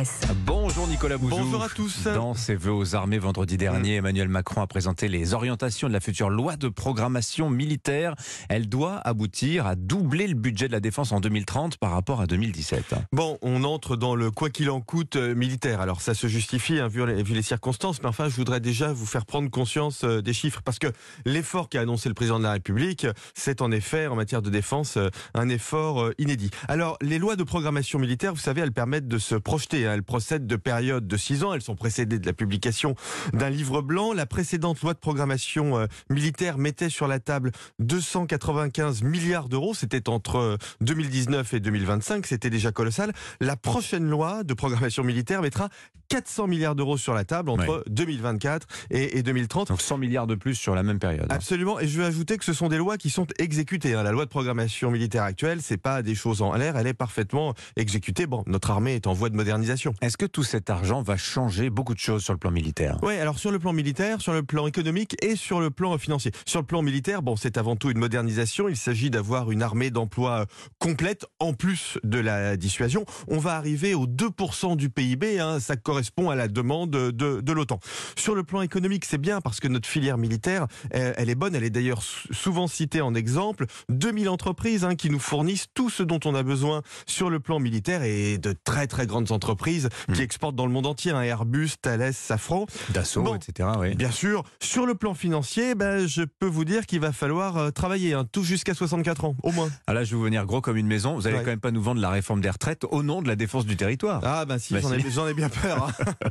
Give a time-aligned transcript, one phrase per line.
[0.00, 0.59] Express.
[0.72, 1.36] Bonjour Nicolas Bouzou.
[1.36, 2.04] Bonjour à tous.
[2.04, 5.98] Dans ses vœux aux armées vendredi dernier, Emmanuel Macron a présenté les orientations de la
[5.98, 8.14] future loi de programmation militaire.
[8.48, 12.28] Elle doit aboutir à doubler le budget de la défense en 2030 par rapport à
[12.28, 12.94] 2017.
[13.10, 15.80] Bon, on entre dans le quoi qu'il en coûte euh, militaire.
[15.80, 18.92] Alors ça se justifie hein, vu, les, vu les circonstances, mais enfin je voudrais déjà
[18.92, 20.92] vous faire prendre conscience euh, des chiffres parce que
[21.24, 24.98] l'effort qu'a annoncé le président de la République, c'est en effet en matière de défense
[24.98, 26.50] euh, un effort euh, inédit.
[26.68, 29.88] Alors les lois de programmation militaire, vous savez, elles permettent de se projeter.
[29.88, 29.94] hein.
[29.94, 31.52] Elles procèdent de périodes de six ans.
[31.54, 32.94] Elles sont précédées de la publication
[33.32, 34.12] d'un livre blanc.
[34.12, 39.74] La précédente loi de programmation euh, militaire mettait sur la table 295 milliards d'euros.
[39.74, 42.26] C'était entre euh, 2019 et 2025.
[42.26, 43.12] C'était déjà colossal.
[43.40, 45.68] La prochaine loi de programmation militaire mettra
[46.08, 49.68] 400 milliards d'euros sur la table entre 2024 et, et 2030.
[49.68, 51.26] Donc 100 milliards de plus sur la même période.
[51.30, 51.78] Absolument.
[51.78, 53.94] Et je veux ajouter que ce sont des lois qui sont exécutées.
[53.94, 54.02] hein.
[54.02, 56.76] La loi de programmation militaire actuelle, c'est pas des choses en l'air.
[56.76, 58.26] Elle est parfaitement exécutée.
[58.26, 59.94] Bon, notre armée est en voie de modernisation.
[60.00, 63.14] Est-ce que tout cet argent va changer beaucoup de choses sur le plan militaire Oui,
[63.18, 66.32] alors sur le plan militaire, sur le plan économique et sur le plan financier.
[66.44, 68.68] Sur le plan militaire, bon, c'est avant tout une modernisation.
[68.68, 70.46] Il s'agit d'avoir une armée d'emploi
[70.80, 73.04] complète en plus de la dissuasion.
[73.28, 75.38] On va arriver aux 2% du PIB.
[75.38, 75.60] hein.
[75.60, 77.78] ça correspond à la demande de, de l'OTAN.
[78.16, 81.54] Sur le plan économique, c'est bien parce que notre filière militaire, euh, elle est bonne.
[81.54, 83.66] Elle est d'ailleurs sou- souvent citée en exemple.
[83.88, 87.60] 2000 entreprises hein, qui nous fournissent tout ce dont on a besoin sur le plan
[87.60, 91.12] militaire et de très très grandes entreprises qui exportent dans le monde entier.
[91.12, 91.20] hein.
[91.22, 92.66] Airbus, Thales, Safran.
[92.90, 93.34] Dassault, Bon.
[93.34, 93.68] etc.
[93.78, 93.94] Oui.
[93.94, 97.70] Bien sûr, sur le plan financier, ben, je peux vous dire qu'il va falloir euh,
[97.70, 99.68] travailler hein, tout jusqu'à 64 ans, au moins.
[99.86, 101.14] Ah là, je vais vous venir gros comme une maison.
[101.14, 101.42] Vous allez Ouais.
[101.44, 103.76] quand même pas nous vendre la réforme des retraites au nom de la défense du
[103.76, 104.20] territoire.
[104.24, 105.30] Ah ben si, Bah j'en si.
[105.30, 105.88] ai, bien peur.
[106.00, 106.28] hein.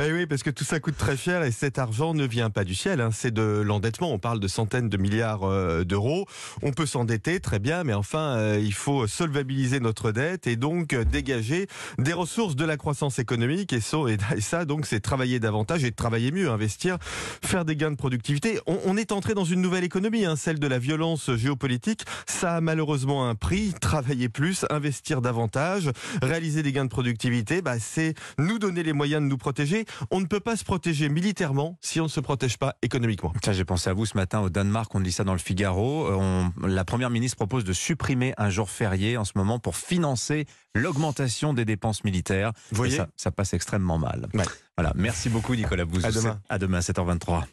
[0.00, 2.64] Eh oui, parce que tout ça coûte très cher et cet argent ne vient pas
[2.64, 4.12] du ciel, hein, c'est de l'endettement.
[4.12, 6.26] On parle de centaines de milliards euh, d'euros.
[6.62, 10.94] On peut s'endetter, très bien, mais enfin, euh, il faut solvabiliser notre dette et donc
[10.94, 11.66] dégager
[11.98, 13.45] des ressources de la croissance économique.
[13.50, 13.98] Et ça,
[14.36, 18.58] et ça donc, c'est travailler davantage et travailler mieux, investir, faire des gains de productivité.
[18.66, 22.04] On, on est entré dans une nouvelle économie, hein, celle de la violence géopolitique.
[22.26, 23.72] Ça a malheureusement un prix.
[23.80, 25.90] Travailler plus, investir davantage,
[26.22, 29.84] réaliser des gains de productivité, bah, c'est nous donner les moyens de nous protéger.
[30.10, 33.32] On ne peut pas se protéger militairement si on ne se protège pas économiquement.
[33.42, 36.06] Tiens, j'ai pensé à vous ce matin au Danemark, on lit ça dans le Figaro.
[36.06, 39.76] Euh, on- la première ministre propose de supprimer un jour férié en ce moment pour
[39.76, 42.52] financer l'augmentation des dépenses militaires.
[42.70, 44.26] Vous voyez ça passe extrêmement mal.
[44.34, 44.44] Ouais.
[44.76, 46.06] Voilà, merci beaucoup Nicolas Bouzou.
[46.06, 46.40] À demain.
[46.48, 47.44] À demain, 7h23.